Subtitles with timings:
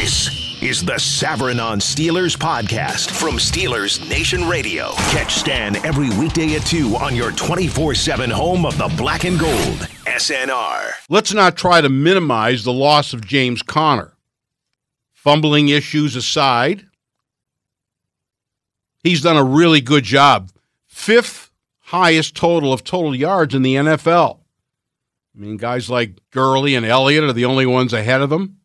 [0.00, 4.92] This is the Savran on Steelers podcast from Steelers Nation Radio.
[5.10, 9.38] Catch Stan every weekday at 2 on your 24 7 home of the black and
[9.38, 9.52] gold,
[10.06, 10.92] SNR.
[11.10, 14.16] Let's not try to minimize the loss of James Conner.
[15.12, 16.86] Fumbling issues aside,
[19.04, 20.50] he's done a really good job.
[20.86, 24.38] Fifth highest total of total yards in the NFL.
[25.36, 28.59] I mean, guys like Gurley and Elliott are the only ones ahead of them.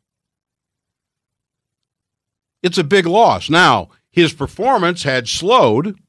[2.65, 3.47] It's a big loss.
[3.47, 5.99] Now, his performance had slowed,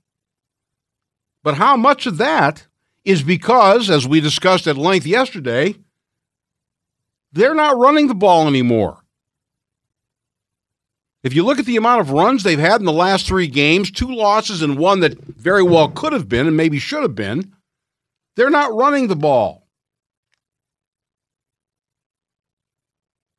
[1.42, 2.66] but how much of that
[3.04, 5.74] is because, as we discussed at length yesterday,
[7.30, 9.02] they're not running the ball anymore.
[11.22, 13.90] If you look at the amount of runs they've had in the last three games,
[13.90, 17.52] two losses and one that very well could have been and maybe should have been,
[18.34, 19.65] they're not running the ball.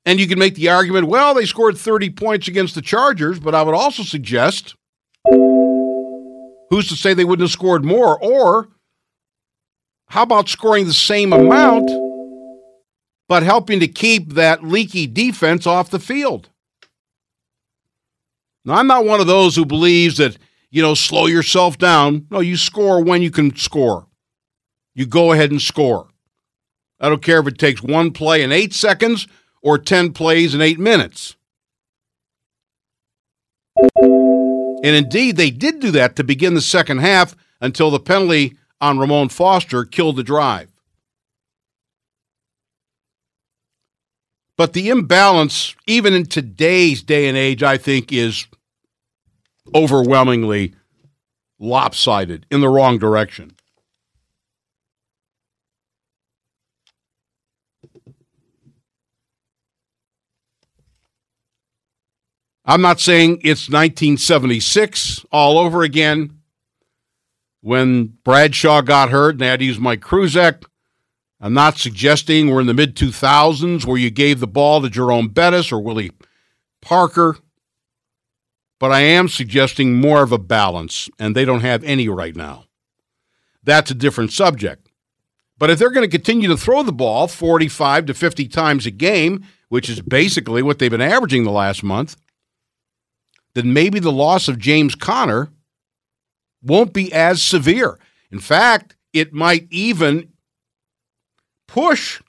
[0.07, 3.53] And you can make the argument, well, they scored 30 points against the Chargers, but
[3.53, 4.73] I would also suggest
[5.26, 8.17] who's to say they wouldn't have scored more?
[8.23, 8.70] Or
[10.07, 11.91] how about scoring the same amount,
[13.27, 16.48] but helping to keep that leaky defense off the field?
[18.63, 20.37] Now, I'm not one of those who believes that,
[20.71, 22.27] you know, slow yourself down.
[22.32, 24.07] No, you score when you can score.
[24.95, 26.07] You go ahead and score.
[26.98, 29.27] I don't care if it takes one play in eight seconds
[29.68, 31.35] or 10 plays in eight minutes.
[34.01, 38.98] And indeed, they did do that to begin the second half until the penalty on
[38.98, 40.70] Ramon Foster killed the drive.
[44.55, 48.48] But the imbalance, even in today's day and age, I think is
[49.76, 50.76] overwhelmingly
[51.60, 53.57] lopsided in the wrong direction.
[62.70, 66.41] I'm not saying it's 1976 all over again
[67.62, 70.66] when Bradshaw got hurt and they had to use Mike Kruczek.
[71.39, 75.29] I'm not suggesting we're in the mid 2000s where you gave the ball to Jerome
[75.29, 76.11] Bettis or Willie
[76.81, 77.38] Parker,
[78.79, 82.66] but I am suggesting more of a balance, and they don't have any right now.
[83.63, 84.89] That's a different subject.
[85.57, 88.91] But if they're going to continue to throw the ball 45 to 50 times a
[88.91, 92.16] game, which is basically what they've been averaging the last month,
[93.57, 95.50] then maybe the loss of James Conner
[96.62, 97.97] won't be as severe.
[98.31, 100.29] In fact, it might even
[101.67, 102.22] push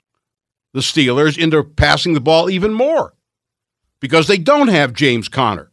[0.73, 3.13] the Steelers into passing the ball even more
[3.99, 5.71] because they don't have James Conner.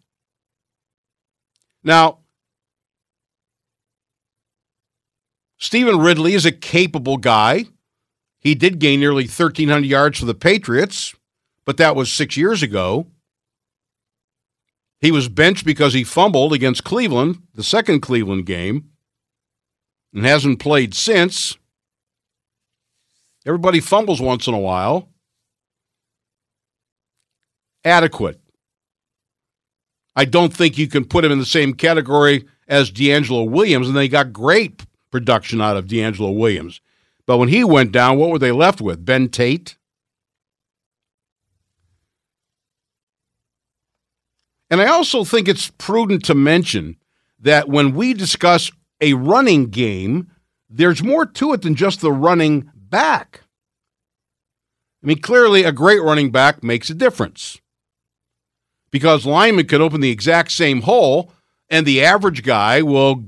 [1.82, 2.18] Now,
[5.56, 7.64] Stevan Ridley is a capable guy.
[8.40, 11.14] He did gain nearly 1,300 yards for the Patriots,
[11.64, 13.06] but that was six years ago.
[15.06, 18.90] He was benched because he fumbled against Cleveland, the second Cleveland game,
[20.12, 21.56] and hasn't played since.
[23.46, 25.08] Everybody fumbles once in a while.
[27.84, 28.40] Adequate.
[30.16, 33.96] I don't think you can put him in the same category as DeAngelo Williams, and
[33.96, 36.80] they got great production out of DeAngelo Williams.
[37.26, 39.04] But when he went down, what were they left with?
[39.04, 39.76] Ben Tate?
[44.70, 46.96] And I also think it's prudent to mention
[47.38, 50.30] that when we discuss a running game,
[50.68, 53.42] there's more to it than just the running back.
[55.02, 57.60] I mean, clearly, a great running back makes a difference
[58.90, 61.30] because linemen can open the exact same hole,
[61.68, 63.26] and the average guy will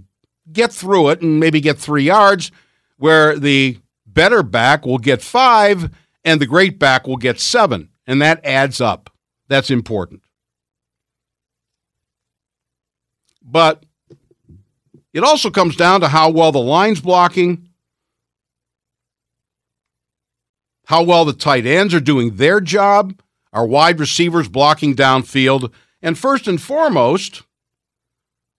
[0.50, 2.50] get through it and maybe get three yards,
[2.96, 5.94] where the better back will get five,
[6.24, 7.90] and the great back will get seven.
[8.06, 9.10] And that adds up.
[9.48, 10.22] That's important.
[13.50, 13.84] But
[15.14, 17.68] it also comes down to how well the line's blocking,
[20.84, 23.18] how well the tight ends are doing their job,
[23.52, 27.42] our wide receivers blocking downfield, and first and foremost,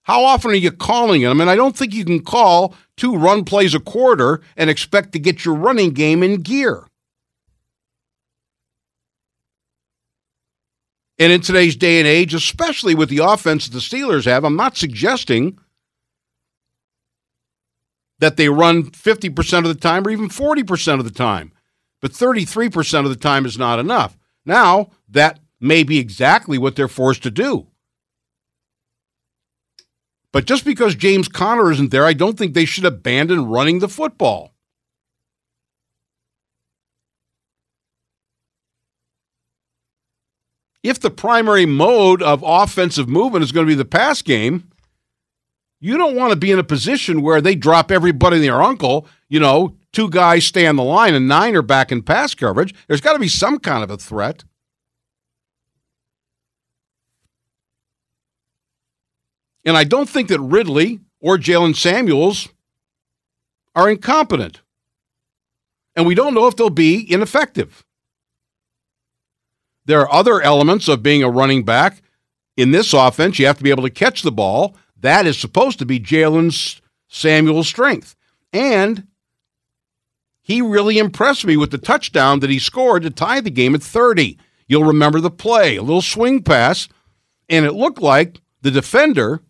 [0.04, 1.40] how often are you calling them?
[1.40, 5.20] And I don't think you can call two run plays a quarter and expect to
[5.20, 6.89] get your running game in gear.
[11.20, 14.78] And in today's day and age, especially with the offense the Steelers have, I'm not
[14.78, 15.60] suggesting
[18.20, 21.52] that they run 50% of the time or even 40% of the time.
[22.02, 24.18] But 33% of the time is not enough.
[24.46, 27.68] Now, that may be exactly what they're forced to do.
[30.32, 33.90] But just because James Conner isn't there, I don't think they should abandon running the
[33.90, 34.54] football.
[40.84, 44.70] If the primary mode of offensive movement is going to be the pass game,
[45.82, 49.08] you don't want to be in a position where they drop everybody and their uncle,
[49.28, 52.74] you know, two guys stay on the line and nine are back in pass coverage.
[52.88, 54.44] There's got to be some kind of a threat.
[59.66, 62.50] And I don't think that Ridley or Jaylen Samuels
[63.76, 64.62] are incompetent.
[65.96, 67.86] And we don't know if they'll be ineffective.
[69.90, 72.04] There are other elements of being a running back.
[72.56, 74.76] In this offense, you have to be able to catch the ball.
[74.96, 78.16] That is supposed to be Jaylen Samuel's strength.
[78.54, 79.08] And
[80.44, 83.82] he really impressed me with the touchdown that he scored to tie the game at
[83.82, 84.38] 30.
[84.68, 86.88] You'll remember the play, a little swing pass,
[87.50, 89.42] and it looked like the defender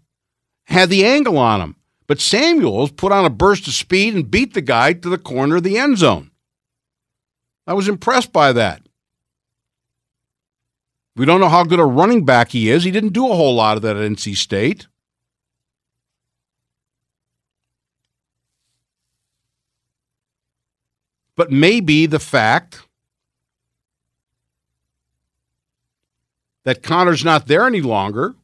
[0.68, 1.76] had the angle on him.
[2.08, 5.58] But Samuels put on a burst of speed and beat the guy to the corner
[5.58, 6.32] of the end zone.
[7.68, 8.84] I was impressed by that.
[11.19, 12.86] We don't know how good a running back he is.
[12.86, 14.88] He didn't do a whole lot of that at NC State.
[21.36, 22.83] But maybe the fact
[26.63, 28.36] that Conner's not there any longer,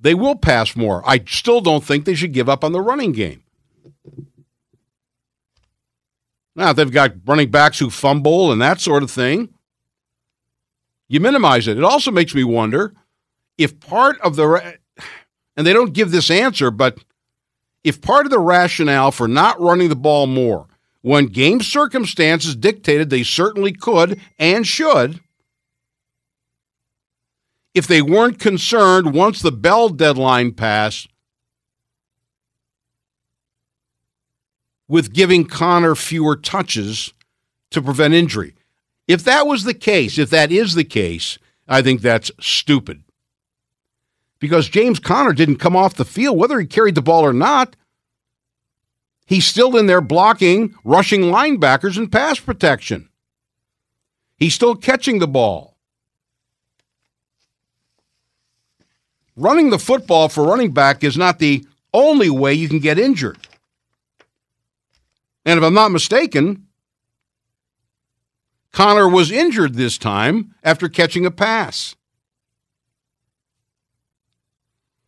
[0.00, 1.00] they will pass more.
[1.08, 3.44] I still don't think they should give up on the running game.
[6.56, 9.52] Now, they've got running backs who fumble and that sort of thing.
[11.08, 11.78] You minimize it.
[11.78, 12.94] It also makes me wonder
[13.58, 14.76] if part of the,
[15.56, 16.98] and they don't give this answer, but
[17.84, 20.66] if part of the rationale for not running the ball more
[21.06, 25.20] when game circumstances dictated they certainly could and should.
[27.74, 31.06] If they weren't concerned once the bell deadline passed
[34.88, 37.14] with giving Conner fewer touches
[37.70, 38.55] to prevent injury.
[39.06, 41.38] If that was the case, if that is the case,
[41.68, 43.02] I think that's stupid.
[44.38, 47.76] Because James Conner didn't come off the field, whether he carried the ball or not.
[49.26, 53.08] He's still in there blocking rushing linebackers and pass protection.
[54.36, 55.76] He's still catching the ball.
[59.34, 63.38] Running the football for running back is not the only way you can get injured.
[65.44, 66.65] And if I'm not mistaken,
[68.76, 71.96] Conner was injured this time after catching a pass.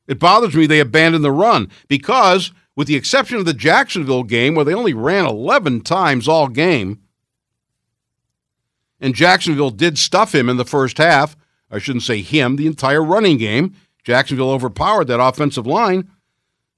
[0.06, 4.55] It bothers me they abandoned the run because with the exception of the Jacksonville game
[4.55, 7.03] where they only ran 11 times all game.
[9.03, 11.37] And Jacksonville did stuff him in the first half.
[11.70, 13.75] I shouldn't say him, the entire running game.
[14.03, 16.09] Jacksonville overpowered that offensive line.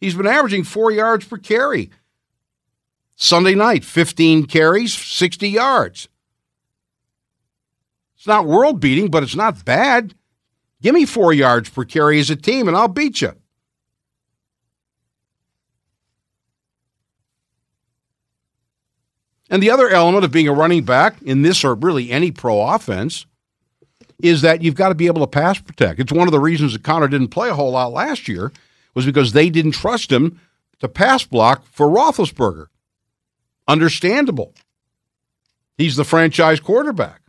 [0.00, 1.88] He's been averaging four yards per carry.
[3.14, 6.08] Sunday night, 15 carries, 60 yards.
[8.20, 10.12] It's not world beating, but it's not bad.
[10.82, 13.32] Give me four yards per carry as a team, and I'll beat you.
[19.48, 22.60] And the other element of being a running back in this or really any pro
[22.60, 23.24] offense
[24.22, 25.98] is that you've got to be able to pass protect.
[25.98, 28.52] It's one of the reasons that Conner didn't play a whole lot last year
[28.94, 30.38] was because they didn't trust him
[30.80, 32.66] to pass block for Roethlisberger.
[33.66, 34.52] Understandable.
[35.78, 37.22] He's the franchise quarterback.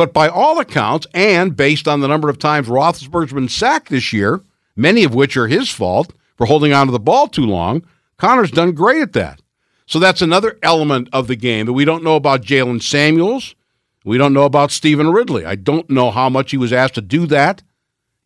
[0.00, 4.14] But by all accounts, and based on the number of times Roethlisberger's been sacked this
[4.14, 4.40] year,
[4.74, 7.84] many of which are his fault for holding on to the ball too long,
[8.16, 9.42] Conner's done great at that.
[9.84, 13.54] So that's another element of the game that we don't know about Jaylen Samuels.
[14.02, 15.44] We don't know about Stevan Ridley.
[15.44, 17.62] I don't know how much he was asked to do that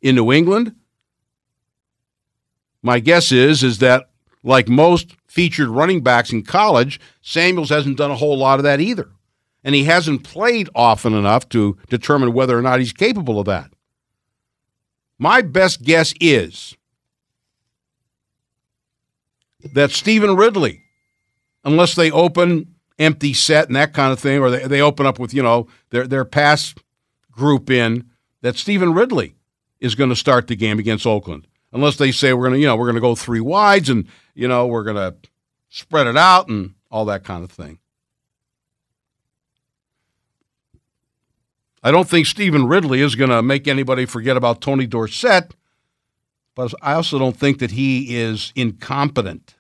[0.01, 0.77] in New England.
[2.83, 4.11] My guess is is that
[4.45, 8.81] like most featured running backs in college, Samuels hasn't done a whole lot of that
[8.81, 9.11] either.
[9.65, 13.73] And he hasn't played often enough to determine whether or not he's capable of that.
[15.19, 16.77] My best guess is
[19.73, 20.85] that Stevan Ridley
[21.65, 25.19] unless they open empty set and that kind of thing, or they, they open up
[25.19, 26.75] with, you know, their, their pass
[27.33, 28.09] group in,
[28.43, 29.35] that Stevan Ridley
[29.81, 31.49] is going to start the game against Oakland.
[31.73, 34.07] Unless they say we're going to, you know, we're going to go three wides and,
[34.35, 35.17] you know, we're going to
[35.71, 37.79] spread it out and all that kind of thing.
[41.85, 45.55] I don't think Stevan Ridley is going to make anybody forget about Tony Dorsett,
[46.55, 49.55] but I also don't think that he is incompetent.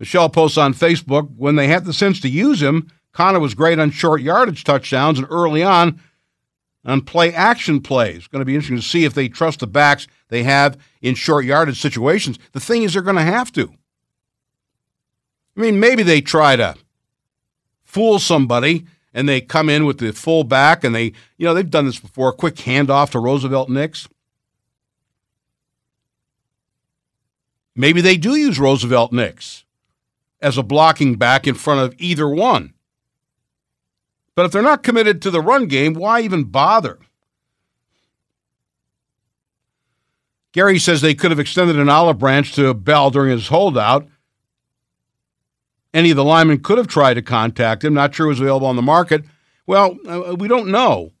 [0.00, 3.78] Michelle posts on Facebook when they had the sense to use him, Conner was great
[3.78, 6.00] on short yardage touchdowns and early on
[6.84, 8.16] on play action plays.
[8.16, 11.14] It's going to be interesting to see if they trust the backs they have in
[11.14, 12.40] short yardage situations.
[12.50, 13.72] The thing is, they're going to have to.
[15.56, 16.74] I mean, maybe they try to
[17.84, 21.68] fool somebody and they come in with the full back and they, you know, they've
[21.68, 24.08] done this before, A quick handoff to Roosevelt Nix.
[27.74, 29.64] Maybe they do use Roosevelt Nix
[30.40, 32.74] as a blocking back in front of either one.
[34.34, 36.98] But if they're not committed to the run game, why even bother?
[40.52, 44.06] Gary says they could have extended an olive branch to Bell during his holdout.
[45.94, 47.94] Any of the linemen could have tried to contact him.
[47.94, 49.24] Not sure was available on the market.
[49.66, 51.12] Well, uh, we don't know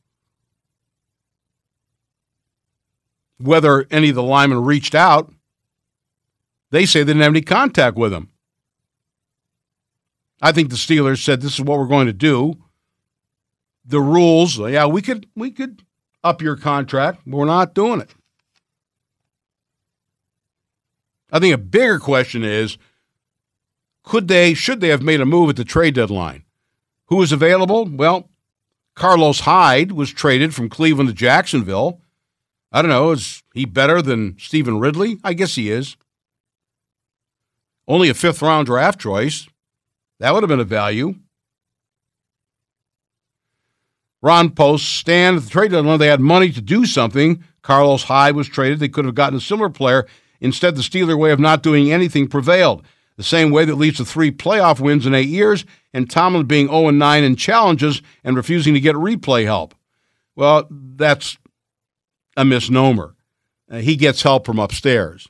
[3.38, 5.32] whether any of the linemen reached out.
[6.70, 8.30] They say they didn't have any contact with him.
[10.40, 12.54] I think the Steelers said this is what we're going to do.
[13.84, 15.82] The rules, yeah, we could we could
[16.24, 18.14] up your contract, but we're not doing it.
[21.30, 22.76] I think a bigger question is
[24.02, 26.44] could they, should they have made a move at the trade deadline?
[27.06, 27.84] Who was available?
[27.84, 28.28] Well,
[28.94, 32.00] Carlos Hyde was traded from Cleveland to Jacksonville.
[32.72, 35.18] I don't know, is he better than Stevan Ridley?
[35.22, 35.96] I guess he is.
[37.86, 39.46] Only a fifth round draft choice.
[40.18, 41.16] That would have been a value.
[44.22, 45.98] Ron Post stand at the trade deadline.
[45.98, 47.42] They had money to do something.
[47.60, 48.78] Carlos Hyde was traded.
[48.78, 50.06] They could have gotten a similar player.
[50.40, 52.84] Instead, the Steeler way of not doing anything prevailed.
[53.16, 56.68] The same way that leads to three playoff wins in eight years, and Tomlin being
[56.68, 59.74] 0 9 in challenges and refusing to get replay help.
[60.34, 61.36] Well, that's
[62.36, 63.14] a misnomer.
[63.70, 65.28] Uh, he gets help from upstairs.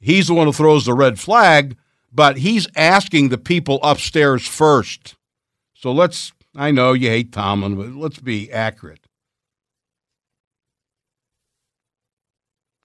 [0.00, 1.76] He's the one who throws the red flag,
[2.12, 5.16] but he's asking the people upstairs first.
[5.74, 9.03] So let's, I know you hate Tomlin, but let's be accurate.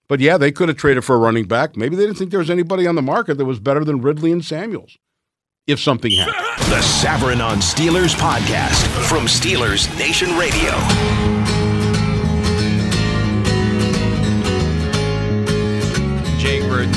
[0.10, 1.78] But yeah, they could have traded for a running back.
[1.78, 4.32] Maybe they didn't think there was anybody on the market that was better than Ridley
[4.32, 4.98] and Samuels
[5.68, 6.36] if something happened.
[6.72, 11.39] The Savran on Steelers podcast from Steelers Nation Radio.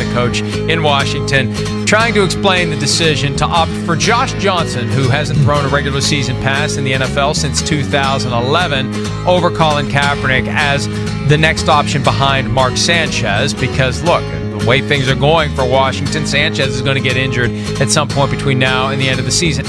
[0.04, 1.54] The coach in Washington,
[1.86, 6.00] trying to explain the decision to opt for Josh Johnson, who hasn't thrown a regular
[6.00, 8.94] season pass in the NFL since 2011,
[9.26, 10.88] over Colin Kaepernick as
[11.28, 13.54] the next option behind Mark Sanchez.
[13.54, 14.22] Because, look,
[14.58, 18.08] the way things are going for Washington, Sanchez is going to get injured at some
[18.08, 19.64] point between now and the end of the season.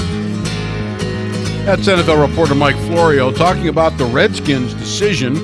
[1.64, 5.36] That's NFL reporter Mike Florio talking about the Redskins' decision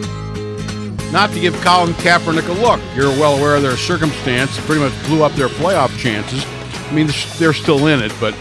[1.13, 2.81] not to give Colin Kaepernick a look.
[2.95, 4.59] You're well aware of their circumstance.
[4.67, 6.45] Pretty much blew up their playoff chances.
[6.89, 8.33] I mean, they're still in it, but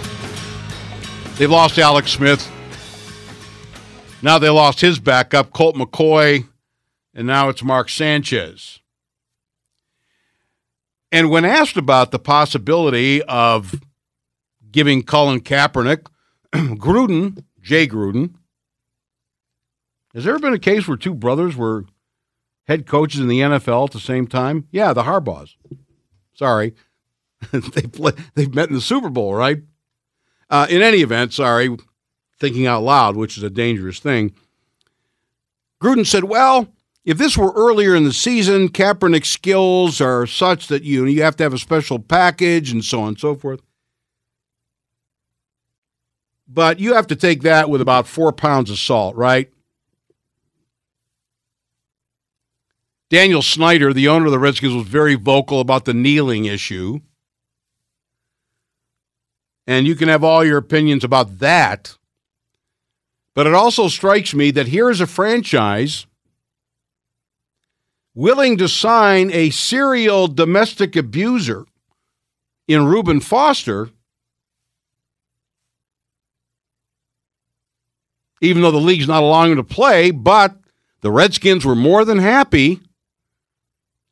[1.38, 2.48] they've lost Alex Smith.
[4.22, 6.48] Now they lost his backup, Colt McCoy,
[7.14, 8.80] and now it's Mark Sanchez.
[11.12, 13.82] And when asked about the possibility of
[14.70, 16.06] giving Colin Kaepernick,
[16.54, 18.36] Gruden, Jay Gruden,
[20.14, 21.86] has there ever been a case where two brothers were
[22.70, 24.68] head coaches in the NFL at the same time?
[24.72, 25.56] Yeah, the Harbaughs.
[26.34, 26.76] Sorry.
[27.52, 29.58] they play, they've met in the Super Bowl, right?
[30.52, 31.76] Uh, in any event, sorry,
[32.40, 34.34] thinking out loud, which is a dangerous thing.
[35.82, 36.68] Gruden said, well,
[37.04, 41.36] if this were earlier in the season, Kaepernick's skills are such that you, you have
[41.38, 43.62] to have a special package and so on and so forth.
[46.48, 49.52] But you have to take that with about four pounds of salt, right?
[53.10, 57.00] Daniel Snyder, the owner of the Redskins, was very vocal about the kneeling issue.
[59.66, 61.98] And you can have all your opinions about that.
[63.34, 66.06] But it also strikes me that here is a franchise
[68.13, 71.66] willing to sign a serial domestic abuser
[72.68, 73.89] in Reuben Foster,
[78.42, 80.56] even though the league's not allowing him to play, but
[81.01, 82.82] the Redskins were more than happy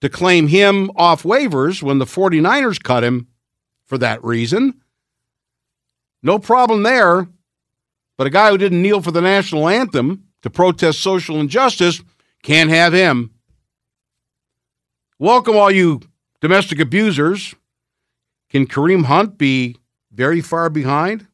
[0.01, 3.27] to claim him off waivers when the 49ers cut him
[3.85, 4.81] for that reason.
[6.21, 7.27] No problem there.
[8.17, 12.01] But a guy who didn't kneel for the national anthem to protest social injustice
[12.43, 13.31] can't have him.
[15.19, 16.01] Welcome, all you
[16.41, 17.55] domestic abusers.
[18.49, 19.75] Can Kareem Hunt be
[20.11, 21.27] very far behind?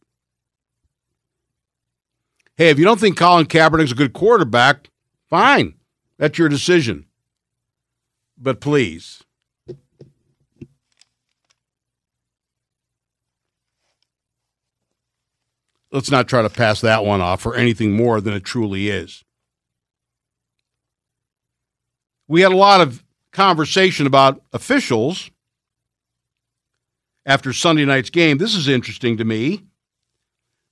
[2.55, 4.89] Hey, if you don't think Colin Kaepernick's a good quarterback,
[5.29, 5.75] fine.
[6.17, 7.05] That's your decision.
[8.43, 9.23] But please,
[15.93, 19.23] let's not try to pass that one off for anything more than it truly is.
[22.27, 25.31] We had a lot of conversation about officials
[27.25, 28.39] after Sunday night's game.
[28.39, 29.63] This is interesting to me.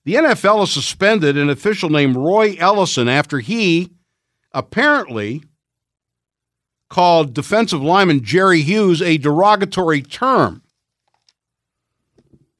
[0.04, 3.92] The NFL has suspended an official named Roy Ellison after he
[4.52, 5.44] apparently
[6.92, 10.62] called defensive lineman Jerry Hughes a derogatory term.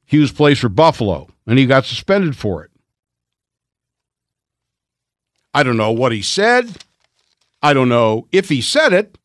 [0.06, 2.70] Hughes plays for Buffalo, and he got suspended for it.
[5.52, 6.78] I don't know what he said.
[7.62, 9.18] I don't know if he said it,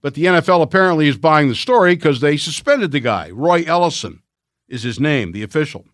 [0.00, 3.28] but the NFL apparently is buying the story because they suspended the guy.
[3.30, 4.22] Roy Ellison
[4.68, 5.84] is his name, the official.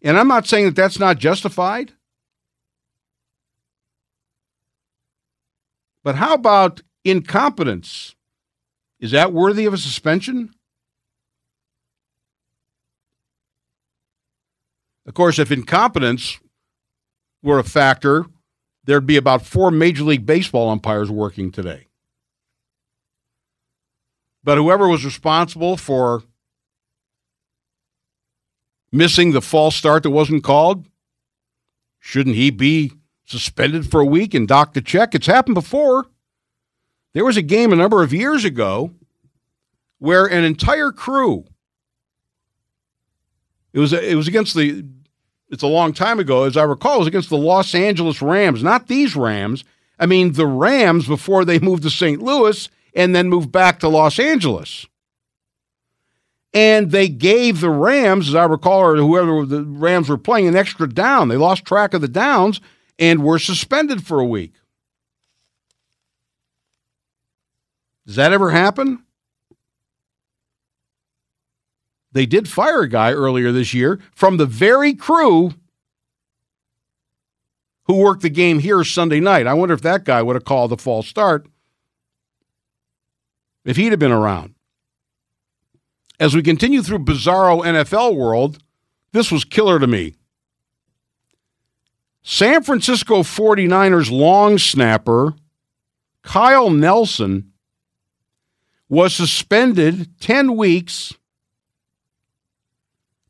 [0.00, 1.92] And I'm not saying that that's not justified.
[6.06, 8.14] But how about incompetence?
[9.00, 10.54] Is that worthy of a suspension?
[15.04, 16.38] Of course, if incompetence
[17.42, 18.26] were a factor,
[18.84, 21.88] there'd be about four Major League Baseball umpires working today.
[24.44, 26.22] But whoever was responsible for
[28.92, 30.86] missing the false start that wasn't called,
[31.98, 32.92] shouldn't he be
[33.26, 35.14] suspended for a week and docked a check.
[35.14, 36.06] It's happened before.
[37.12, 38.92] There was a game a number of years ago
[39.98, 41.44] where an entire crew
[43.72, 44.84] it was it was against the
[45.50, 48.62] it's a long time ago as I recall it was against the Los Angeles Rams,
[48.62, 49.64] not these Rams.
[49.98, 52.22] I mean the Rams before they moved to St.
[52.22, 54.86] Louis and then moved back to Los Angeles.
[56.54, 60.56] And they gave the Rams, as I recall, or whoever the Rams were playing, an
[60.56, 61.28] extra down.
[61.28, 62.62] They lost track of the downs
[62.98, 64.54] and were suspended for a week.
[68.06, 69.02] Does that ever happen?
[72.12, 75.52] They did fire a guy earlier this year from the very crew
[77.84, 79.46] who worked the game here Sunday night.
[79.46, 81.46] I wonder if that guy would have called the false start
[83.64, 84.54] if he'd have been around.
[86.18, 88.62] As we continue through bizarro NFL world,
[89.12, 90.14] this was killer to me.
[92.28, 95.34] San Francisco 49ers long snapper
[96.22, 97.52] Kyle Nelson
[98.88, 101.14] was suspended 10 weeks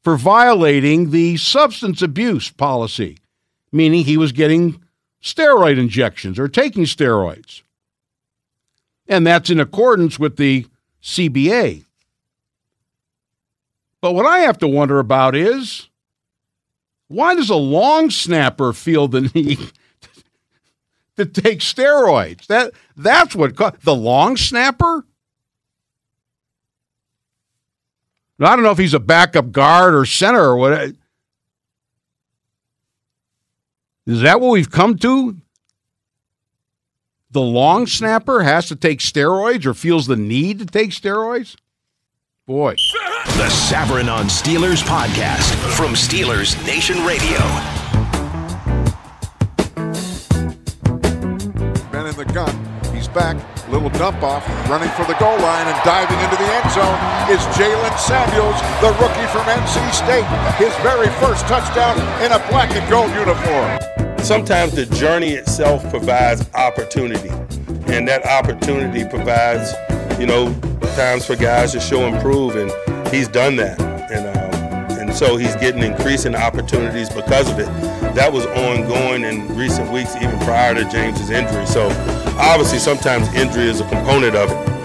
[0.03, 3.19] for violating the substance abuse policy,
[3.71, 4.83] meaning he was getting
[5.23, 7.61] steroid injections or taking steroids.
[9.07, 10.65] And that's in accordance with the
[11.03, 11.85] CBA.
[14.01, 15.91] But what I have to wonder about is
[17.09, 19.59] why does a long snapper feel the need
[21.17, 22.47] to take steroids?
[22.47, 25.05] That that's what the long snapper.
[28.39, 30.73] I don't know if he's a backup guard or center or what.
[30.73, 30.89] Uh,
[34.07, 35.37] is that what we've come to?
[37.31, 41.57] The long snapper has to take steroids or feels the need to take steroids?
[42.47, 42.77] Boy.
[42.95, 47.41] The Savran on Steelers podcast from Steelers Nation Radio.
[51.91, 52.55] Ben in the gun.
[52.95, 53.35] He's back.
[53.69, 54.47] Little dump off.
[54.71, 56.95] Running for the goal line and diving into the end zone
[57.35, 60.31] is Jaylen Samuels, the rookie from NC State.
[60.55, 64.25] His very first touchdown in a black and gold uniform.
[64.25, 67.31] Sometimes the journey itself provides opportunity,
[67.93, 69.73] and that opportunity provides,
[70.21, 70.55] you know,
[70.97, 72.57] times for guys to show and prove.
[72.57, 72.73] And
[73.15, 73.81] he's done that,
[74.11, 77.67] and um, and so he's getting increasing opportunities because of it.
[78.15, 81.67] That was ongoing in recent weeks, even prior to James's injury.
[81.67, 81.89] So
[82.39, 84.77] obviously, sometimes injury is a component of it.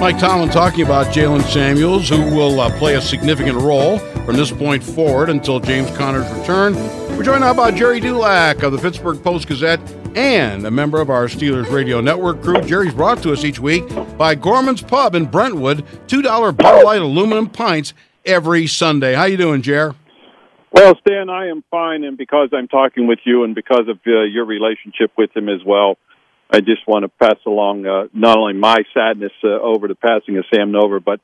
[0.00, 4.50] Mike Tomlin talking about Jaylen Samuels, who will uh, play a significant role from this
[4.50, 6.74] point forward until James Conner's return.
[7.16, 9.80] We're joined now by Gerry Dulac of the Pittsburgh Post Gazette
[10.16, 12.60] and a member of our Steelers Radio Network crew.
[12.62, 13.84] Jerry's brought to us each week
[14.16, 17.92] by Gorman's Pub in Brentwood, $2 Bud Light aluminum pints
[18.24, 19.14] every Sunday.
[19.14, 19.94] How you doing, Jer?
[20.72, 24.22] Well, Stan, I am fine, and because I'm talking with you and because of uh,
[24.22, 25.98] your relationship with him as well,
[26.50, 30.38] I just want to pass along uh, not only my sadness uh, over the passing
[30.38, 31.20] of Sam Nover, but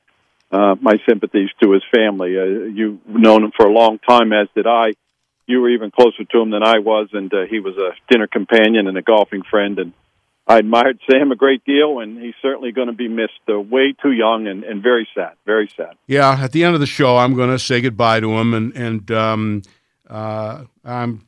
[0.51, 2.39] uh, my sympathies to his family.
[2.39, 4.93] Uh, you've known him for a long time, as did I.
[5.53, 8.27] You were even closer to him than I was, and uh, he was a dinner
[8.27, 9.93] companion and a golfing friend, and
[10.47, 13.33] I admired Sam a great deal, and he's certainly going to be missed.
[13.47, 15.95] Uh, way too young and, and very sad, very sad.
[16.07, 18.75] Yeah, at the end of the show, I'm going to say goodbye to him, and
[18.75, 19.63] and um,
[20.09, 21.27] uh, I'm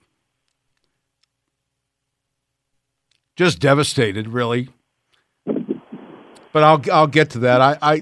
[3.36, 4.70] just devastated, really.
[5.44, 7.60] But I'll I'll get to that.
[7.60, 7.98] I I,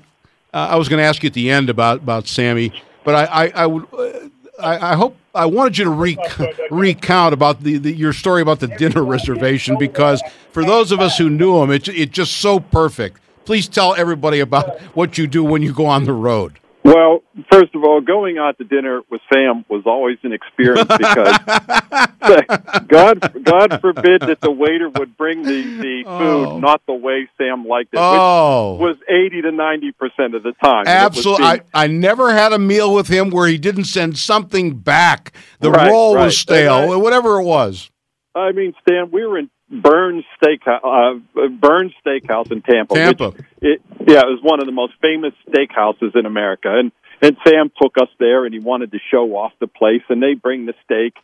[0.55, 2.73] uh, I was going to ask you at the end about about Sammy,
[3.05, 7.35] but I I, I would uh, I, I hope I wanted you to rec- recount
[7.35, 11.31] about the, the, your story about the dinner reservation because for those of us who
[11.31, 13.21] knew him, it's it's just so perfect.
[13.45, 16.59] Please tell everybody about what you do when you go on the road.
[16.85, 17.12] Well,
[17.51, 21.39] first of all, going out to dinner with Sam was always an experience because
[22.89, 26.59] God, God forbid that the waiter would bring the, the food Oh.
[26.59, 28.75] not the way Sam liked it, Oh.
[28.75, 30.85] which was eighty to ninety percent of the time.
[30.87, 31.47] Absolutely.
[31.47, 35.33] I, I never had a meal with him where he didn't send something back.
[35.61, 36.25] The Right, roll right.
[36.27, 37.91] was stale, I- or whatever it was.
[38.35, 42.95] I mean, Stan, we were in Bern's Steakhouse, uh, Bern's Steakhouse in Tampa.
[42.95, 43.33] Tampa.
[43.61, 47.71] it, yeah, it was one of the most famous steakhouses in America, and and Sam
[47.81, 50.75] took us there, and he wanted to show off the place, and they bring the
[50.85, 51.15] steak,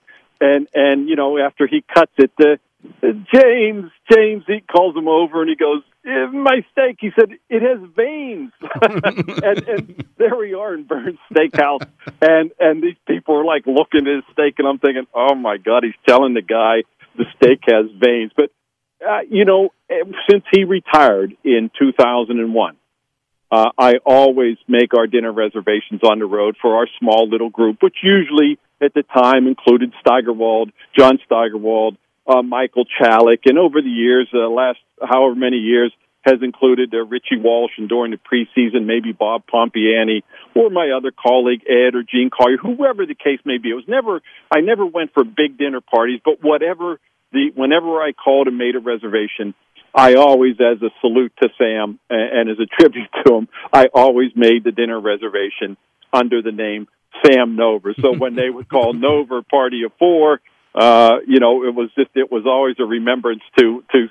[0.40, 2.58] and and you know after he cuts it, the
[3.02, 7.62] James James he calls him over, and he goes, "Eh, "My steak," he said, "it
[7.62, 8.52] has veins,"
[9.42, 11.86] and and there we are in Bern's Steakhouse,
[12.20, 15.56] and and these people are like looking at his steak, and I'm thinking, "Oh my
[15.56, 16.84] God, he's telling the guy
[17.16, 18.50] the steak has veins," but
[19.06, 22.76] uh, you know, eh, since he retired in 2001,
[23.50, 27.78] uh, I always make our dinner reservations on the road for our small little group,
[27.80, 33.88] which usually at the time included Steigerwald, John Steigerwald, uh, Michael Chalik, and over the
[33.88, 38.84] years, uh, last however many years, has included uh, Richie Walsh, and during the preseason,
[38.84, 40.22] maybe Bob Pompeani,
[40.54, 43.70] or my other colleague Ed or Gene Collier, whoever the case may be.
[43.70, 44.20] It was never,
[44.54, 47.00] I never went for big dinner parties, but whatever
[47.32, 49.54] the, whenever I called and made a reservation,
[49.94, 53.86] I always, as a salute to Sam and, and as a tribute to him, I
[53.92, 55.76] always made the dinner reservation
[56.12, 56.88] under the name
[57.24, 57.94] Sam Nover.
[58.00, 60.40] So when they would call Nover Party of Four,
[60.74, 64.08] uh, you know, it was just it was always a remembrance to to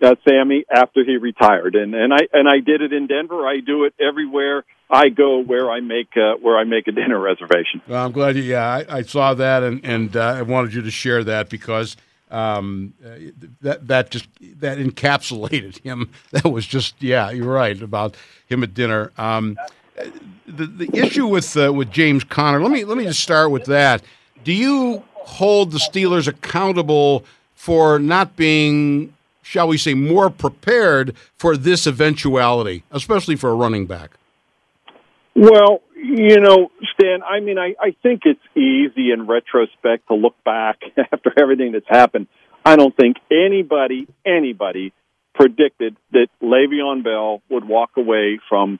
[0.00, 3.46] uh, Sammy after he retired, and and I and I did it in Denver.
[3.46, 7.20] I do it everywhere I go where I make uh, where I make a dinner
[7.20, 7.82] reservation.
[7.86, 8.42] Well, I'm glad you.
[8.42, 11.96] Yeah, I, I saw that, and and uh, I wanted you to share that because
[12.30, 13.10] um, uh,
[13.60, 14.28] that that just
[14.60, 16.10] that encapsulated him.
[16.30, 19.12] That was just yeah, you're right about him at dinner.
[19.16, 19.56] Um,
[20.46, 22.60] the the issue with uh, with James Conner.
[22.60, 24.02] Let me let me just start with that.
[24.44, 29.12] Do you hold the Steelers accountable for not being,
[29.42, 34.12] shall we say, more prepared for this eventuality, especially for a running back?
[35.34, 40.34] Well, you know, Stan, I mean, I, I think it's easy in retrospect to look
[40.44, 40.80] back
[41.12, 42.28] after everything that's happened.
[42.64, 44.92] I don't think anybody, anybody
[45.34, 48.78] predicted that Le'Veon Bell would walk away from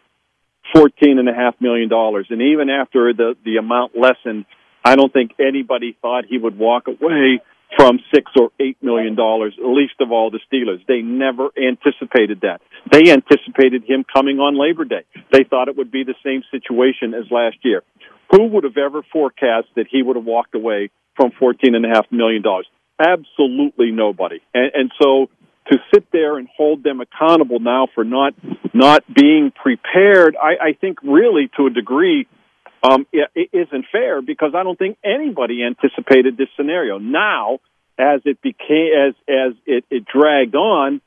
[0.75, 2.27] fourteen and a half million dollars.
[2.31, 4.45] And even after the, the amount lessened,
[4.85, 7.41] I don't think anybody thought he would walk away
[7.76, 10.85] from six or eight million dollars, least of all the Steelers.
[10.87, 12.61] They never anticipated that.
[12.90, 15.04] They anticipated him coming on Labor Day.
[15.33, 17.83] They thought it would be the same situation as last year.
[18.31, 21.88] Who would have ever forecast that he would have walked away from fourteen and a
[21.88, 22.66] half million dollars?
[22.98, 24.40] Absolutely nobody.
[24.54, 25.28] And, and so
[25.70, 28.35] to sit there and hold them accountable now for not
[28.72, 32.26] not being prepared, I, I think really to a degree
[32.83, 36.99] um, it, it isn't fair because I don't think anybody anticipated this scenario.
[36.99, 37.59] Now,
[37.99, 41.01] as it became as as it, it dragged on,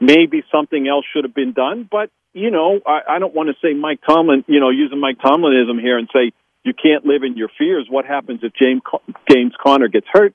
[0.00, 1.88] maybe something else should have been done.
[1.90, 5.18] But you know, I, I don't want to say Mike Tomlin, you know, using Mike
[5.18, 7.86] Tomlinism here and say you can't live in your fears.
[7.88, 8.82] What happens if James
[9.30, 10.34] James Conner gets hurt?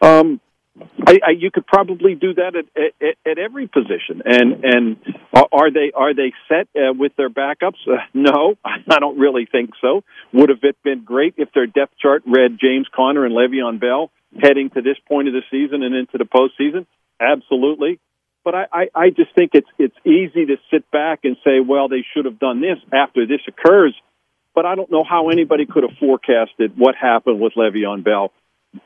[0.00, 0.40] Um,
[1.06, 4.22] I, I, you could probably do that at, at, at every position.
[4.24, 4.96] And and
[5.32, 7.78] are- they are they set uh, with their backups?
[7.86, 10.02] Uh, no, I don't really think so.
[10.32, 14.10] Would have it been great if their depth chart read James Conner and Le'Veon Bell
[14.40, 16.86] heading to this point of the season and into the postseason?
[17.20, 17.98] Absolutely.
[18.44, 21.88] But I, I, I just think it's it's easy to sit back and say, well,
[21.88, 23.94] they should have done this after this occurs.
[24.54, 28.32] But I don't know how anybody could have forecasted what happened with Le'Veon Bell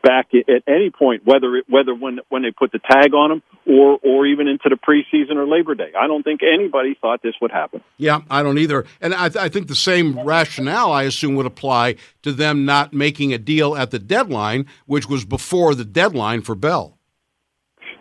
[0.03, 3.43] back at any point, whether it, whether when when they put the tag on him
[3.67, 5.93] or or even into the preseason or Labor Day.
[5.99, 7.83] I don't think anybody thought this would happen.
[7.97, 8.85] Yeah, I don't either.
[9.01, 13.33] And I, I think the same rationale, I assume, would apply to them not making
[13.33, 16.99] a deal at the deadline, which was before the deadline for Bell.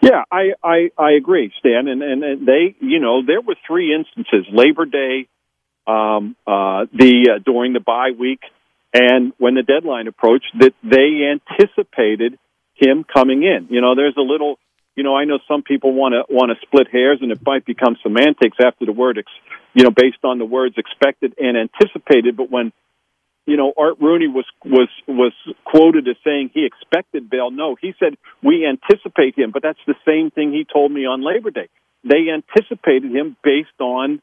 [0.01, 1.87] Yeah, I I, I agree, Stan.
[1.87, 5.27] And, and and they, you know, there were three instances: Labor Day,
[5.85, 8.39] um, uh, the uh, during the bye week,
[8.93, 12.37] and when the deadline approached, that they anticipated
[12.75, 13.67] him coming in.
[13.69, 14.57] You know, there's a little.
[14.93, 17.65] You know, I know some people want to want to split hairs, and it might
[17.65, 19.31] become semantics after the word, ex,
[19.73, 22.35] you know, based on the words expected and anticipated.
[22.35, 22.73] But when
[23.45, 25.33] you know, Art Rooney was was was
[25.65, 27.51] quoted as saying he expected Bell.
[27.51, 31.23] No, he said we anticipate him, but that's the same thing he told me on
[31.23, 31.69] Labor Day.
[32.03, 34.21] They anticipated him based on,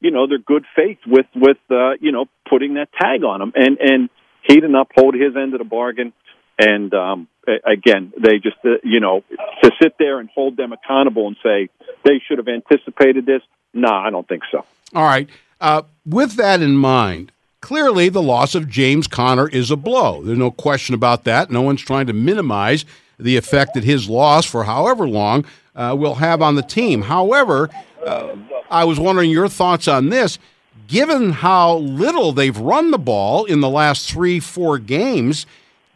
[0.00, 3.52] you know, their good faith with with uh, you know putting that tag on them,
[3.54, 4.10] and and
[4.42, 6.12] he didn't uphold his end of the bargain.
[6.58, 9.22] And um, again, they just uh, you know
[9.62, 11.68] to sit there and hold them accountable and say
[12.04, 13.42] they should have anticipated this.
[13.72, 14.64] No, I don't think so.
[14.94, 15.28] All right.
[15.60, 20.22] Uh, with that in mind, clearly the loss of James Conner is a blow.
[20.22, 21.50] There's no question about that.
[21.50, 22.84] No one's trying to minimize
[23.18, 25.44] the effect that his loss for however long
[25.76, 27.02] uh, will have on the team.
[27.02, 27.68] However,
[28.06, 28.36] uh,
[28.70, 30.38] I was wondering your thoughts on this.
[30.86, 35.46] Given how little they've run the ball in the last three, four games,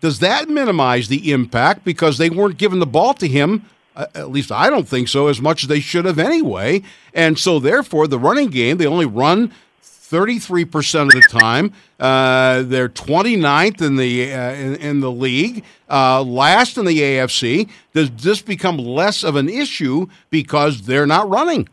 [0.01, 3.65] does that minimize the impact because they weren't given the ball to him?
[3.97, 6.83] Uh, at least I don't think so, as much as they should have anyway.
[7.13, 11.73] And so, therefore, the running game, they only run 33% of the time.
[11.99, 17.69] Uh, they're 29th in the uh, in, in, the league, uh, last in the AFC.
[17.93, 21.69] Does this become less of an issue because they're not running?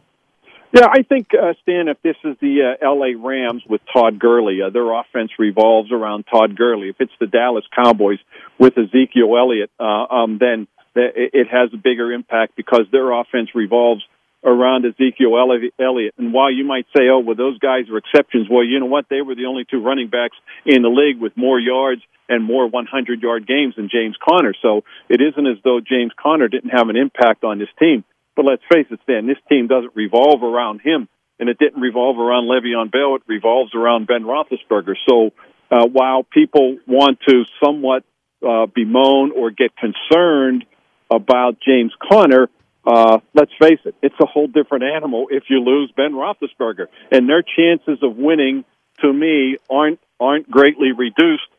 [0.73, 3.15] Yeah, I think, uh, Stan, if this is the uh, L.A.
[3.15, 6.87] Rams with Todd Gurley, uh, their offense revolves around Todd Gurley.
[6.87, 8.19] If it's the Dallas Cowboys
[8.57, 14.03] with Ezekiel Elliott, uh, um, then it has a bigger impact because their offense revolves
[14.43, 16.13] around Ezekiel Elliott.
[16.17, 19.05] And while you might say, oh, well, those guys are exceptions, well, you know what?
[19.09, 22.67] They were the only two running backs in the league with more yards and more
[22.67, 24.53] 100 yard games than James Conner.
[24.61, 28.03] So it isn't as though James Conner didn't have an impact on this team.
[28.35, 31.07] But let's face it, Stan, this team doesn't revolve around him.
[31.39, 33.15] And it didn't revolve around Le'Veon Bell.
[33.15, 34.93] It revolves around Ben Roethlisberger.
[35.09, 35.31] So
[35.71, 38.03] uh, while people want to somewhat
[38.47, 40.65] uh, bemoan or get concerned
[41.09, 42.47] about James Conner,
[42.85, 47.27] uh, let's face it, it's a whole different animal if you lose Ben Roethlisberger, and
[47.27, 48.63] their chances of winning,
[49.01, 51.49] to me, aren't aren't greatly reduced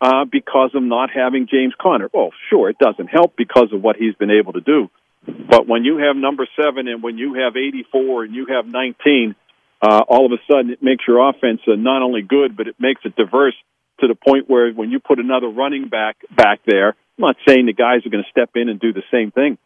[0.00, 2.08] uh, because of not having James Conner.
[2.12, 4.90] Well, sure, it doesn't help because of what he's been able to do,
[5.26, 9.34] but when you have number seven and when you have 84 and you have 19,
[9.82, 12.76] uh, all of a sudden it makes your offense uh, not only good, but it
[12.78, 13.54] makes it diverse
[14.00, 17.66] to the point where when you put another running back back there, I'm not saying
[17.66, 19.58] the guys are going to step in and do the same thing,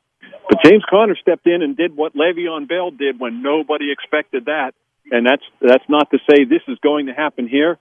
[0.48, 4.72] but James Conner stepped in and did what Le'Veon Bell did when nobody expected that,
[5.10, 7.78] and that's that's not to say this is going to happen here.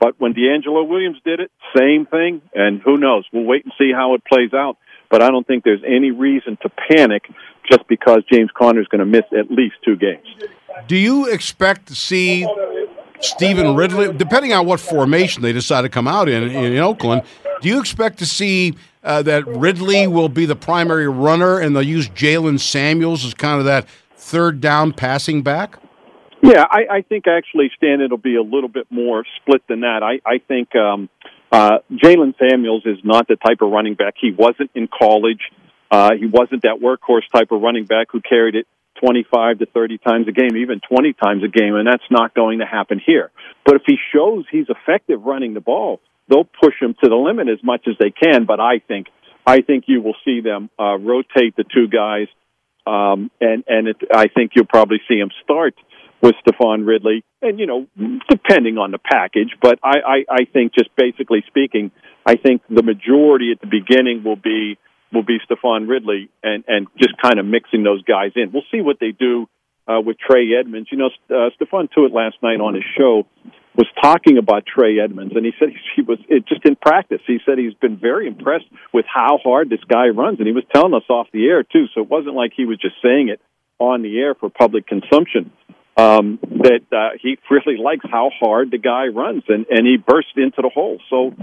[0.00, 2.42] But when DeAngelo Williams did it, same thing.
[2.54, 3.24] And who knows?
[3.32, 4.76] We'll wait and see how it plays out.
[5.12, 7.30] But I don't think there's any reason to panic
[7.70, 10.26] just because James Conner is going to miss at least two games.
[10.88, 12.48] Do you expect to see
[13.20, 17.24] Stevan Ridley, depending on what formation they decide to come out in in Oakland,
[17.60, 21.82] do you expect to see uh, that Ridley will be the primary runner and they'll
[21.82, 25.78] use Jaylen Samuels as kind of that third down passing back?
[26.42, 30.02] Yeah, I, I think actually, Stan, it'll be a little bit more split than that.
[30.02, 31.08] I, I think um,
[31.52, 34.14] uh, Jaylen Samuels is not the type of running back.
[34.18, 35.40] He wasn't in college.
[35.90, 38.66] Uh, he wasn't that workhorse type of running back who carried it
[39.04, 42.60] 25 to 30 times a game, even 20 times a game, and that's not going
[42.60, 43.30] to happen here.
[43.66, 47.48] But if he shows he's effective running the ball, they'll push him to the limit
[47.48, 48.46] as much as they can.
[48.46, 49.08] But I think
[49.46, 52.28] I think you will see them uh, rotate the two guys,
[52.86, 55.74] um, and and it, I think you'll probably see him start
[56.22, 57.86] with Stevan Ridley, and you know,
[58.30, 59.56] depending on the package.
[59.60, 61.90] But I, I, I think just basically speaking,
[62.24, 64.78] I think the majority at the beginning will be
[65.12, 68.52] will be Stevan Ridley, and and just kind of mixing those guys in.
[68.52, 69.48] We'll see what they do
[69.88, 70.88] uh, with Trey Edmunds.
[70.92, 73.26] You know, uh, Stephon Tuitt last night on his show
[73.74, 77.20] was talking about Trey Edmunds, and he said he was it, just in practice.
[77.26, 80.64] He said he's been very impressed with how hard this guy runs, and he was
[80.72, 81.86] telling us off the air too.
[81.94, 83.40] So it wasn't like he was just saying it
[83.78, 85.50] on the air for public consumption.
[85.94, 90.28] Um, that uh, he really likes how hard the guy runs, and and he burst
[90.36, 90.98] into the hole.
[91.10, 91.34] So,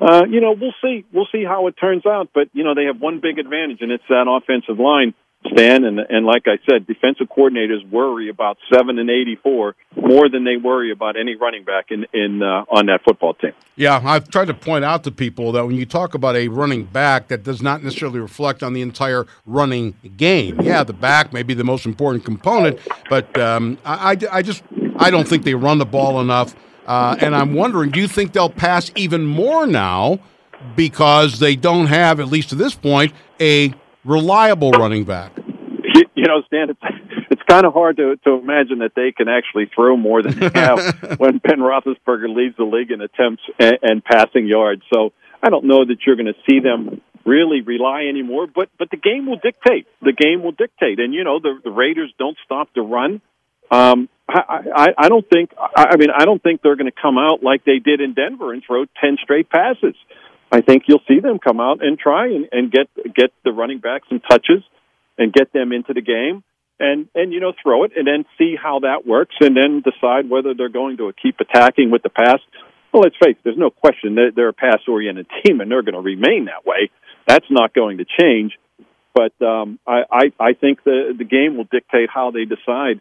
[0.00, 1.04] uh, you know, we'll see.
[1.12, 2.28] We'll see how it turns out.
[2.32, 5.12] But you know, they have one big advantage, and it's that offensive line
[5.52, 10.28] Stan, and and like I said, defensive coordinators worry about seven and eighty four more
[10.28, 13.52] than they worry about any running back in in uh, on that football team.
[13.76, 16.84] Yeah, I've tried to point out to people that when you talk about a running
[16.84, 20.60] back, that does not necessarily reflect on the entire running game.
[20.60, 22.78] Yeah, the back may be the most important component,
[23.10, 24.62] but um, I, I, I just
[24.98, 26.54] I don't think they run the ball enough.
[26.86, 30.20] Uh, and I'm wondering, do you think they'll pass even more now
[30.76, 33.74] because they don't have, at least to this point, a
[34.06, 35.32] reliable running back.
[36.14, 36.80] You know, Stan, it's,
[37.30, 40.50] it's kind of hard to, to imagine that they can actually throw more than they
[40.54, 40.78] have
[41.18, 44.82] when Ben Roethlisberger leads the league in attempts and, and passing yards.
[44.92, 48.46] So I don't know that you're going to see them really rely anymore.
[48.46, 49.86] But but the game will dictate.
[50.00, 53.20] The game will dictate, and you know the the Raiders don't stop to run.
[53.70, 55.50] Um, I, I, I don't think.
[55.58, 58.14] I, I mean, I don't think they're going to come out like they did in
[58.14, 59.94] Denver and throw ten straight passes.
[60.50, 63.78] I think you'll see them come out and try and, and get get the running
[63.78, 64.62] back some touches
[65.18, 66.44] and get them into the game
[66.78, 70.28] and and you know throw it and then see how that works and then decide
[70.28, 72.38] whether they're going to keep attacking with the pass.
[72.92, 75.82] Well, let's face it, there's no question that they're a pass oriented team and they're
[75.82, 76.90] going to remain that way.
[77.26, 78.52] That's not going to change.
[79.14, 83.00] But um, I, I I think the the game will dictate how they decide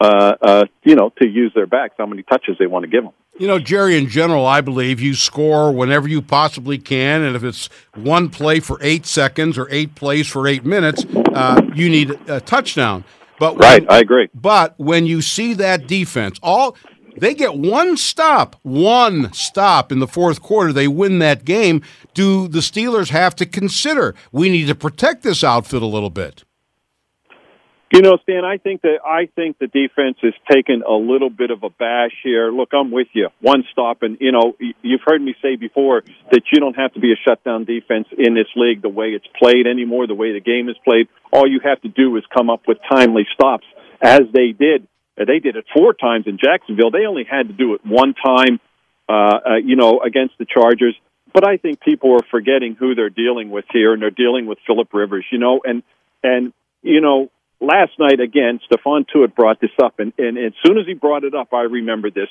[0.00, 3.04] uh, uh, you know, to use their backs, how many touches they want to give
[3.04, 3.12] them.
[3.36, 7.22] You know, Jerry, in general, I believe you score whenever you possibly can.
[7.22, 11.04] And if it's one play for eight seconds or eight plays for eight minutes,
[11.34, 13.04] uh, you need a touchdown.
[13.40, 14.28] But when, right, I agree.
[14.32, 16.76] But when you see that defense, all
[17.16, 21.82] they get one stop, one stop in the fourth quarter, they win that game.
[22.12, 26.44] Do the Steelers have to consider we need to protect this outfit a little bit?
[27.92, 31.50] You know, Stan, I think that I think the defense has taken a little bit
[31.50, 32.50] of a bash here.
[32.50, 33.28] Look, I'm with you.
[33.40, 37.00] One stop, and you know, you've heard me say before that you don't have to
[37.00, 40.40] be a shutdown defense in this league the way it's played anymore, the way the
[40.40, 41.08] game is played.
[41.32, 43.66] All you have to do is come up with timely stops,
[44.02, 44.88] as they did.
[45.16, 46.90] They did it four times in Jacksonville.
[46.90, 48.58] They only had to do it one time,
[49.08, 50.96] uh, uh, you know, against the Chargers.
[51.32, 54.58] But I think people are forgetting who they're dealing with here, and they're dealing with
[54.66, 55.82] Philip Rivers, you know, and
[56.24, 60.78] and you know last night again, Stephon Tuitt brought this up, and, and as soon
[60.78, 62.28] as he brought it up, I remember this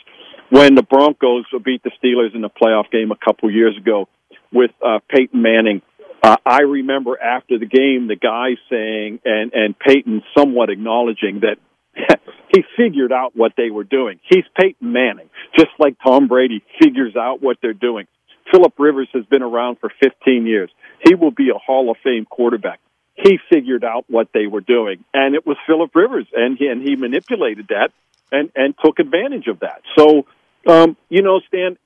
[0.49, 4.07] when the Broncos beat the Steelers in the playoff game a couple years ago
[4.51, 5.81] with uh, Peyton Manning.
[6.21, 11.57] Uh, I remember after the game, the guy saying, and and Peyton somewhat acknowledging that
[12.53, 14.19] he figured out what they were doing.
[14.29, 18.07] He's Peyton Manning, just like Tom Brady figures out what they're doing.
[18.51, 20.69] Philip Rivers has been around for 15 years.
[21.03, 22.79] He will be a Hall of Fame quarterback
[23.15, 26.81] he figured out what they were doing, and it was Philip Rivers, and he and
[26.81, 27.91] he manipulated that
[28.31, 29.81] and and took advantage of that.
[29.97, 30.25] So,
[30.67, 31.77] um, you know, Stan,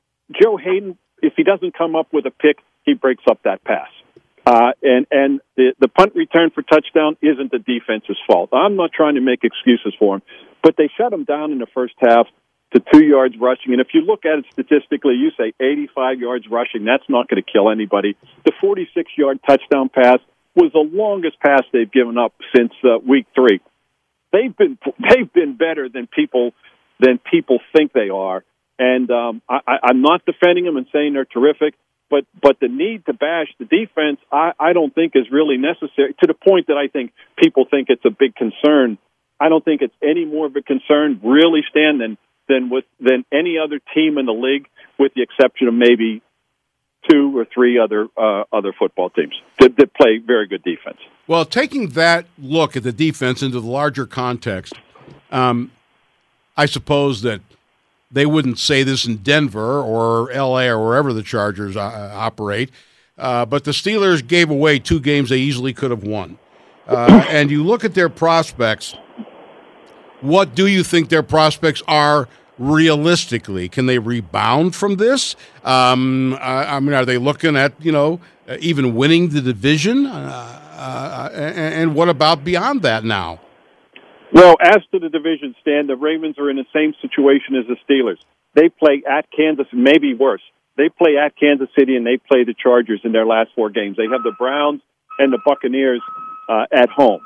[0.42, 3.90] Joe Haden, if he doesn't come up with a pick, he breaks up that pass.
[4.46, 8.50] Uh, and and the the punt return for touchdown isn't the defense's fault.
[8.54, 10.22] I'm not trying to make excuses for him,
[10.64, 12.28] but they shut him down in the first half
[12.74, 13.74] to two yards rushing.
[13.74, 16.86] And if you look at it statistically, you say 85 yards rushing.
[16.86, 18.16] That's not going to kill anybody.
[18.46, 20.20] The 46 yard touchdown pass
[20.58, 23.62] was the longest pass they've given up since uh, week three.
[24.34, 26.52] They've been they've been better than people
[27.00, 28.44] than people think they are,
[28.78, 31.76] and um, I, I'm not defending them and saying they're terrific,
[32.10, 36.16] but but the need to bash the defense, I, I don't think is really necessary
[36.20, 38.98] to the point that I think people think it's a big concern.
[39.40, 42.18] I don't think it's any more of a concern, really, Stan, than
[42.50, 44.68] than with than any other team in the league,
[44.98, 46.22] with the exception of maybe
[47.10, 50.98] two or three other uh, other football teams that, that play very good defense.
[51.28, 54.74] Well, taking that look at the defense into the larger context,
[55.32, 55.72] um,
[56.56, 57.42] I suppose that
[58.12, 60.70] they wouldn't say this in Denver or L.A.
[60.70, 62.72] or wherever the Chargers uh, operate,
[63.18, 66.38] uh, but the Steelers gave away two games they easily could have won.
[66.88, 68.96] Uh, and you look at their prospects.
[70.22, 73.70] What do you think their prospects are realistically?
[73.70, 75.36] Can they rebound from this?
[75.64, 78.20] Um, I, I, mean, are they looking at you know
[78.60, 80.06] even winning the division?
[80.06, 83.40] Uh, uh, and, and, what about beyond that now?
[84.32, 87.78] Well, as to the division, stand, the Ravens are in the same situation as the
[87.88, 88.20] Steelers.
[88.54, 90.42] They play at Kansas, maybe worse.
[90.78, 93.98] They play at Kansas City and they play the Chargers in their last four games.
[93.98, 94.82] They have the Browns
[95.18, 96.02] and the Buccaneers
[96.48, 97.22] uh, at home.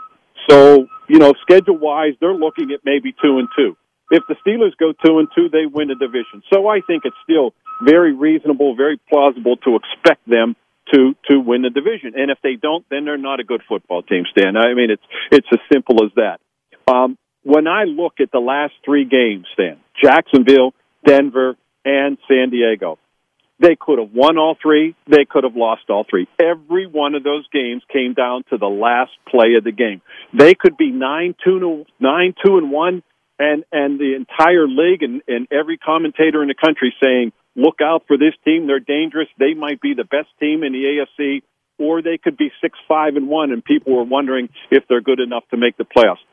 [0.49, 3.75] So, you know, schedule wise, they're looking at maybe two and two.
[4.11, 6.43] If the Steelers go two and two, they win the division.
[6.53, 10.55] So I think it's still very reasonable, very plausible to expect them
[10.93, 12.13] to to win the division.
[12.15, 14.57] And if they don't, then they're not a good football team, Stan.
[14.57, 16.39] I mean, it's it's as simple as that.
[16.91, 20.73] Um, when I look at the last three games, Stan, Jacksonville,
[21.05, 22.99] Denver, and San Diego,
[23.59, 24.95] they could have won all three.
[25.07, 26.27] They could have lost all three.
[26.39, 30.01] Every one of those games came down to the last play of the game.
[30.33, 33.03] They could be nine two nine two and one
[33.41, 38.03] and and the entire league and, and every commentator in the country saying, "Look out
[38.07, 38.67] for this team.
[38.67, 39.27] They're dangerous.
[39.37, 41.41] They might be the best team in the AFC,
[41.79, 45.19] or they could be six five and one." And people were wondering if they're good
[45.19, 46.23] enough to make the playoffs.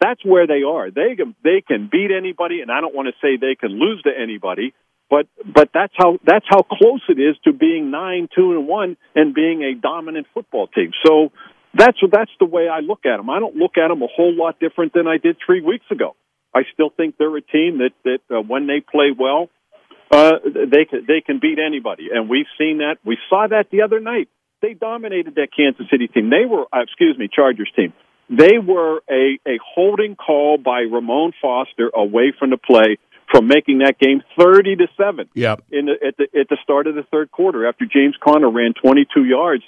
[0.00, 0.90] That's where they are.
[0.90, 4.02] They can they can beat anybody, and I don't want to say they can lose
[4.02, 4.74] to anybody,
[5.08, 8.96] but but that's how that's how close it is to being nine two and one
[9.14, 10.92] and being a dominant football team.
[11.04, 11.32] So
[11.74, 13.30] that's that's the way I look at them.
[13.30, 16.14] I don't look at them a whole lot different than I did three weeks ago.
[16.54, 19.48] I still think they're a team that that uh, when they play well,
[20.10, 22.96] uh, they can they can beat anybody, and we've seen that.
[23.04, 24.28] We saw that the other night.
[24.60, 26.30] They dominated that Kansas City team.
[26.30, 27.92] They were, uh, excuse me, Chargers team.
[28.28, 32.98] They were a a holding call by Ramon Foster away from the play
[33.30, 35.28] from making that game thirty to seven.
[35.34, 35.64] Yep.
[35.70, 38.74] In the, at the at the start of the third quarter, after James Conner ran
[38.74, 39.62] twenty two yards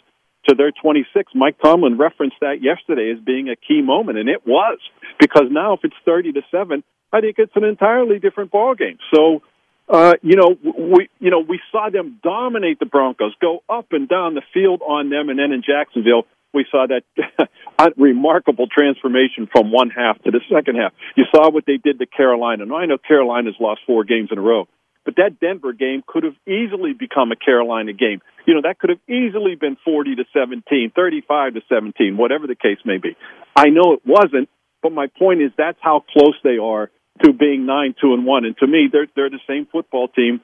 [0.48, 1.32] to their 26.
[1.34, 4.78] Mike Tomlin referenced that yesterday as being a key moment, and it was
[5.18, 6.82] because now if it's 30 to seven,
[7.12, 8.98] I think it's an entirely different ball game.
[9.14, 9.42] So,
[9.88, 14.08] uh, you know, we you know we saw them dominate the Broncos, go up and
[14.08, 19.70] down the field on them, and then in Jacksonville we saw that remarkable transformation from
[19.70, 20.92] one half to the second half.
[21.16, 22.66] You saw what they did to Carolina.
[22.66, 24.68] Now I know Carolina's lost four games in a row,
[25.10, 28.20] but that Denver game could have easily become a Carolina game.
[28.46, 32.54] You know, that could have easily been 40 to 17, 35 to 17, whatever the
[32.54, 33.16] case may be.
[33.56, 34.48] I know it wasn't,
[34.82, 36.90] but my point is that's how close they are
[37.24, 38.44] to being 9 2 and 1.
[38.44, 40.40] And to me, they're they're the same football team.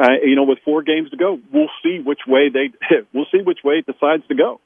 [0.00, 2.70] Uh, you know, with four games to go, we'll see which way they
[3.14, 4.60] we'll see which way it decides to go.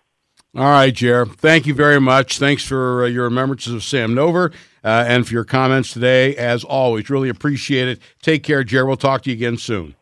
[0.55, 1.24] All right, Jer.
[1.24, 2.38] Thank you very much.
[2.38, 4.53] Thanks for uh, your remembrances of Sam Nover
[4.84, 6.36] uh, and for your comments today.
[6.36, 8.00] As always, really appreciate it.
[8.20, 8.84] Take care, Jer.
[8.84, 9.94] We'll talk to you again soon.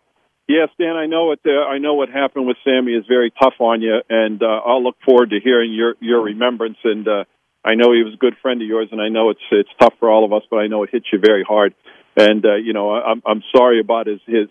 [0.48, 0.96] Yes, Dan.
[0.96, 1.94] I know what uh, I know.
[1.94, 5.38] What happened with Sammy is very tough on you, and uh, I'll look forward to
[5.38, 6.78] hearing your your remembrance.
[6.82, 7.24] And uh,
[7.64, 9.94] I know he was a good friend of yours, and I know it's it's tough
[10.00, 11.76] for all of us, but I know it hits you very hard.
[12.16, 14.48] And uh, you know, I'm I'm sorry about his his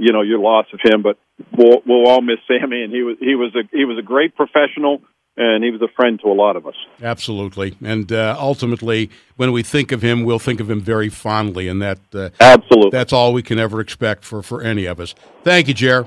[0.00, 1.18] you know your loss of him, but
[1.54, 4.34] we'll we'll all miss Sammy, and he was he was a he was a great
[4.34, 5.02] professional
[5.36, 6.74] and he was a friend to a lot of us.
[7.02, 11.68] Absolutely, and uh, ultimately, when we think of him, we'll think of him very fondly,
[11.68, 15.14] and that uh, absolutely that's all we can ever expect for for any of us.
[15.44, 16.06] Thank you, Jer.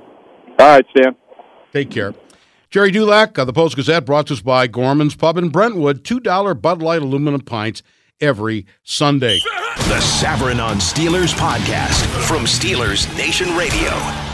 [0.59, 1.15] All right, Stan.
[1.73, 2.13] Take care.
[2.69, 6.19] Gerry Dulac of the Post Gazette brought to us by Gorman's Pub in Brentwood, two
[6.19, 7.84] dollar Bud Light aluminum pints
[8.21, 9.39] every Sunday.
[9.39, 14.24] The Savran on Steelers podcast from Steelers Nation Radio.